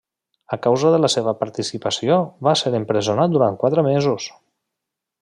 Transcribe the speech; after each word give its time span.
A 0.55 0.57
causa 0.67 0.93
de 0.95 1.01
la 1.01 1.11
seva 1.15 1.33
participació 1.41 2.17
va 2.49 2.57
ser 2.63 2.71
empresonat 2.79 3.37
durant 3.37 3.61
quatre 3.65 3.85
mesos. 3.93 4.31